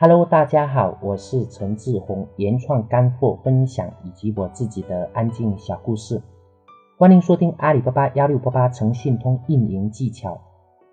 [0.00, 6.22] Hello，大家好，我是陈志宏，原创干货分享以及我自己的安静小故事，
[6.96, 10.40] 欢迎收听阿里巴巴幺六八八诚信通运营技巧。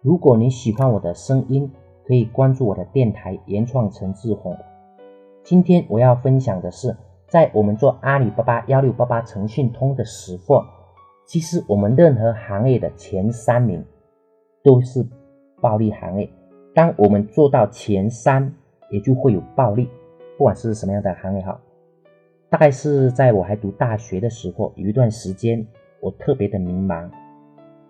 [0.02, 1.72] 如果你喜欢我的声音，
[2.04, 4.58] 可以关注我的电台原创陈志宏。
[5.44, 6.98] 今天我要分享的是，
[7.28, 10.64] 在我们做阿里巴巴幺六八八诚信通的时候，
[11.28, 13.86] 其实我们任何行业的前三名
[14.64, 15.08] 都是
[15.62, 16.28] 暴利行业。
[16.74, 18.52] 当我们做到前三，
[18.90, 19.90] 也就会有暴利，
[20.38, 21.60] 不管是什么样的行业哈。
[22.50, 25.66] 大概是在我还读大学的时候，有一段时间
[26.00, 27.10] 我特别的迷茫，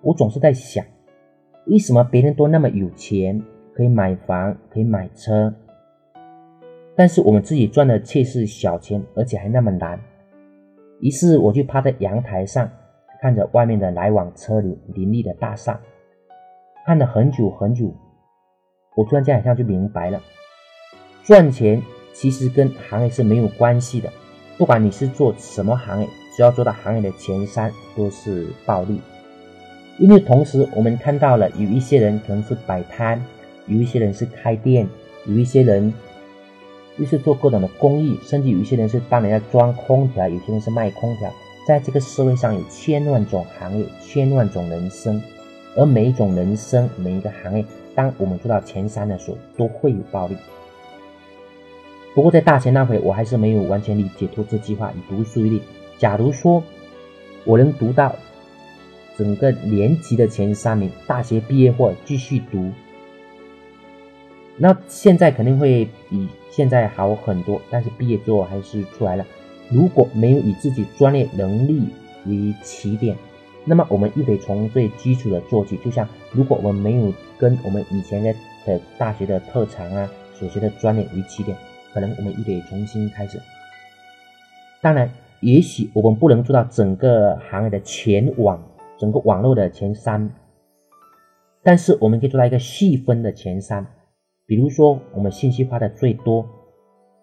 [0.01, 0.83] 我总是在想，
[1.67, 3.41] 为什么别人都那么有钱，
[3.73, 5.53] 可以买房，可以买车，
[6.95, 9.99] 但是我们自己赚的却是小钱，而且还那么难。
[11.01, 12.69] 于是我就趴在阳台上，
[13.21, 15.79] 看着外面的来往车流林立的大厦，
[16.85, 17.93] 看了很久很久，
[18.95, 20.19] 我突然间好像就明白了。
[21.25, 21.81] 赚钱
[22.13, 24.13] 其实跟行业是没有关系的，
[24.59, 29.01] 不管你是做什么行业，只要做到行业的前三都是暴利。
[29.97, 33.19] 因为同时我们看到了有一些人可能是摆摊，
[33.65, 34.87] 有一些人是开店，
[35.25, 35.91] 有一些人
[36.97, 41.33] 又是做各种的公益，甚至有一些人是帮人家装空调，有些人是卖空调。
[41.67, 45.19] 在这个社会上有千万种行业，千万种人生，
[45.75, 50.37] 而每一种人生，每一个行业，当我们做到前三的时候，都会有暴利。
[52.15, 54.89] 不过在大学那会，我还是没有完全理解透这句话。
[54.93, 55.61] 以读书为例，
[55.97, 56.63] 假如说
[57.43, 58.15] 我能读到
[59.17, 62.71] 整个年级的前三名，大学毕业或继续读，
[64.55, 67.61] 那现在肯定会比现在好很多。
[67.69, 69.25] 但是毕业之后还是出来了。
[69.69, 71.81] 如果没有以自己专业能力
[72.27, 73.17] 为起点，
[73.65, 75.75] 那么我们又得从最基础的做起。
[75.83, 78.33] 就像如果我们没有跟我们以前的
[78.65, 81.57] 的大学的特长啊所学的专业为起点。
[81.95, 83.39] 可能我们又得重新开始。
[84.81, 88.61] 当然，也许我们不能做到整个行业的前网，
[88.99, 90.29] 整个网络的前三，
[91.63, 93.87] 但是我们可以做到一个细分的前三。
[94.45, 96.45] 比如说，我们信息化的最多，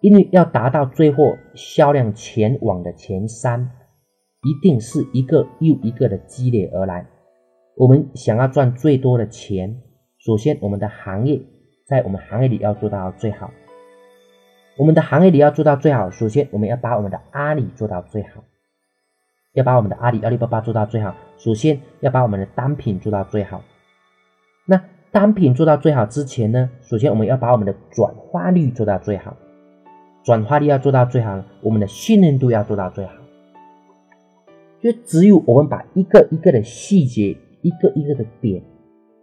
[0.01, 3.69] 因为要达到最后销量前网的前三，
[4.41, 7.05] 一定是一个又一个的积累而来。
[7.77, 9.83] 我们想要赚最多的钱，
[10.17, 11.39] 首先我们的行业
[11.87, 13.51] 在我们行业里要做到最好。
[14.75, 18.43] 我们的行业里要做到最好，首先我们要把我们的阿里做到最好，
[19.53, 21.15] 要把我们的阿里阿里巴巴做到最好。
[21.37, 23.61] 首先要把我们的单品做到最好。
[24.65, 29.37] 那单品做到最好之前呢，首先我们要把我们的转化率做到最好，
[30.23, 33.13] 转化率要做到最好，我们的信任度要做到最好。
[34.81, 38.63] 就只有我们把一个一个的细节，一个一个的点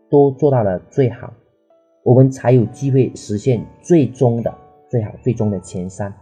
[0.09, 1.33] 都做到了最好，
[2.05, 4.55] 我们才有机会实现最终的。
[4.91, 6.13] 最好最终的前三，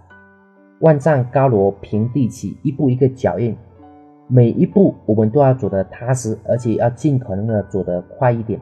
[0.81, 3.57] 万丈高楼平地起，一步一个脚印，
[4.29, 8.61] 每一步我们都要走得踏实，而且要尽可能的走得快一点。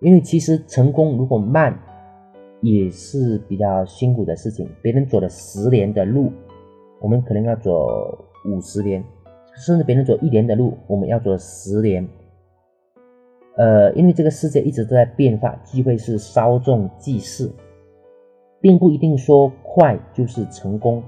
[0.00, 1.78] 因为其实成功如果慢，
[2.62, 4.68] 也是比较辛苦的事情。
[4.82, 6.32] 别人走了十年的路，
[7.00, 7.86] 我们可能要走
[8.44, 9.04] 五十年，
[9.54, 12.04] 甚至别人走一年的路，我们要走十年。
[13.56, 17.48] 呃，因为这个世界一直都在变化，机会是稍纵即逝。
[18.60, 21.02] 并不一定说快就是成功，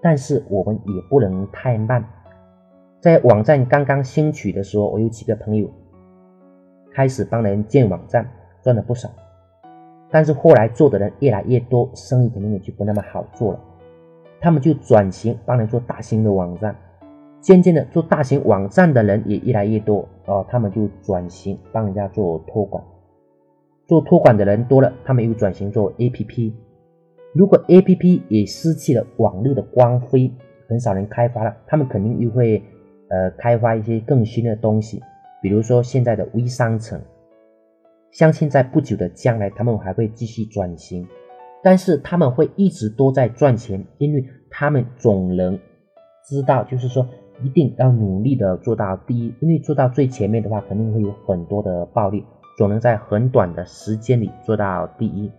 [0.00, 2.04] 但是我们也不能太慢。
[3.00, 5.70] 在网站刚刚兴起的时候，我有几个朋友
[6.92, 8.30] 开始帮人建网站，
[8.62, 9.08] 赚了不少。
[10.10, 13.60] 但是后来做的人越来越多，生意肯定也就不那么好做了。
[14.40, 16.74] 他们就转型帮人做大型的网站，
[17.40, 22.82] 渐渐的做大型网站的人也越来越多哦，他们就转型帮人家做托管。
[23.86, 26.52] 做托管的人多了，他们又转型做 APP。
[27.32, 30.32] 如果 A P P 也失去了网络的光辉，
[30.68, 32.60] 很少人开发了，他们肯定又会
[33.08, 35.00] 呃开发一些更新的东西，
[35.40, 37.00] 比如说现在的微商城，
[38.10, 41.06] 相信在不久的将来他们还会继续转型，
[41.62, 45.56] 但是他们会一直都在赚钱，因为他们总能
[46.28, 47.06] 知道，就是说
[47.44, 52.24] 一定要努力的做到第一，因为做到最前面的话，肯定会有很多的暴利，
[52.58, 55.30] 总能在很短的时间里做到第一。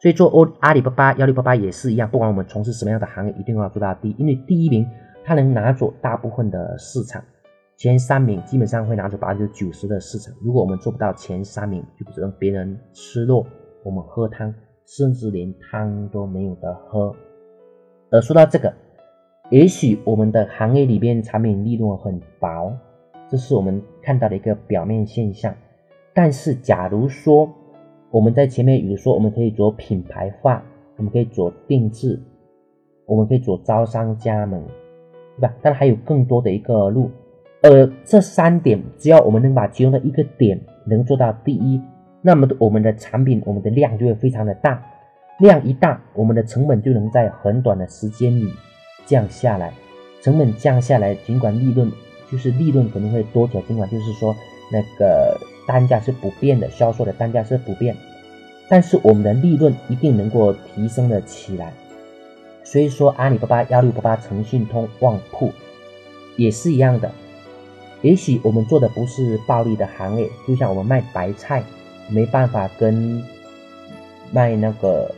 [0.00, 4.86] 所以做欧阿里巴巴幺六八八也是一样，不管我们从事什么样的行业，一定要做到第一，因为第一名
[5.24, 7.22] 他能拿走大部分的市场，
[7.76, 10.32] 前三名基本上会拿走百分之九十的市场。
[10.40, 13.44] 如果我们做不到前三名，就只能别人吃肉，
[13.84, 14.54] 我们喝汤，
[14.86, 17.14] 甚至连汤都没有得喝。
[18.10, 18.72] 而说到这个，
[19.50, 22.72] 也许我们的行业里边产品利润很薄，
[23.28, 25.52] 这是我们看到的一个表面现象。
[26.14, 27.52] 但是假如说，
[28.10, 30.62] 我们在前面有说，我们可以做品牌化，
[30.96, 32.18] 我们可以做定制，
[33.04, 34.62] 我们可以做招商加盟，
[35.36, 35.54] 对吧？
[35.60, 37.10] 当然还有更多的一个路，
[37.62, 41.80] 而这三点，只要我们能把其中的一个点能做到第一，
[42.22, 44.82] 那么我们的产品，我们的量就会非常的大，
[45.40, 48.48] 量一大，我们的成本就能在很短的时间里
[49.04, 49.72] 降下来，
[50.22, 51.92] 成本降下来，尽管利润
[52.30, 54.34] 就是利润可能会多起来，尽管就是说
[54.72, 55.38] 那个
[55.68, 57.94] 单价是不变的，销售的单价是不变。
[58.70, 61.72] 但是我们的利润一定能够提升了起来，
[62.64, 65.52] 所以说阿里巴巴、幺六八八、诚信通、旺铺
[66.36, 67.10] 也是一样的。
[68.00, 71.62] 也许我们做的不是暴利的行业，就像我们卖白菜，
[72.08, 73.22] 没办法跟
[74.30, 75.14] 卖那个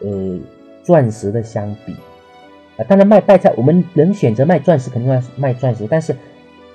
[0.00, 0.38] 呃
[0.84, 1.94] 钻石的相比
[2.76, 2.84] 啊。
[2.86, 5.86] 当然卖白菜，我们能选择卖钻石，肯定要卖钻石。
[5.90, 6.14] 但是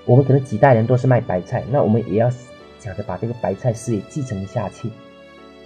[0.07, 2.27] 我们可能几代人都是卖白菜，那我们也要
[2.79, 4.89] 想着把这个白菜事业继承下去。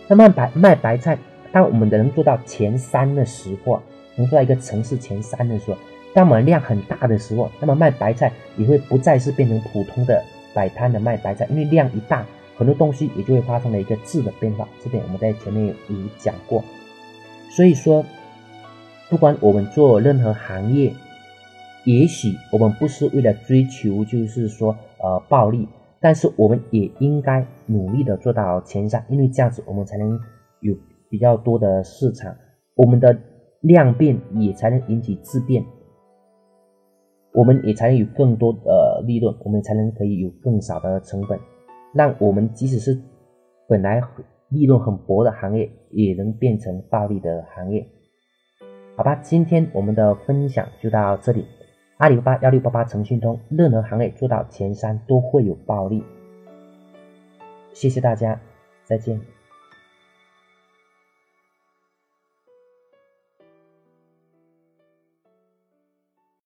[0.07, 1.17] 那卖白卖白菜，
[1.51, 3.81] 当我们的能做到前三的时候，
[4.15, 5.77] 能做到一个城市前三的时候，
[6.13, 10.21] 当我们量很大的时候，那么卖白菜也会不再是变成普通的
[10.53, 12.25] 摆摊的卖白菜，因为量一大，
[12.57, 14.67] 很多东西也就会发生了一个质的变化。
[14.83, 15.73] 这点我们在前面有
[16.17, 16.63] 讲过。
[17.51, 18.03] 所以说，
[19.09, 20.93] 不管我们做任何行业，
[21.85, 25.67] 也许我们不是为了追求就是说呃暴利。
[26.03, 30.19] 但是我们也应该努力的做到前三，因为这样子我们才能
[30.61, 30.75] 有
[31.11, 32.35] 比较多的市场，
[32.73, 33.15] 我们的
[33.59, 35.63] 量变也才能引起质变，
[37.33, 41.39] 我们也才能有更多的利润，我们才能可以有更少的成本，
[41.93, 42.99] 让我们即使是
[43.67, 44.01] 本来
[44.49, 47.85] 利润很薄的行业，也能变成暴利的行业。
[48.97, 51.45] 好吧，今天我们的分享就到这里。
[52.01, 56.03] 阿里巴巴、幺六八八、腾讯通，任何行业做到前三都会有暴利。
[57.73, 58.39] 谢谢大家，
[58.83, 59.21] 再见。